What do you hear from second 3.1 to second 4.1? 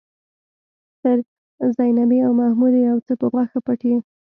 په غوښه پټ يې.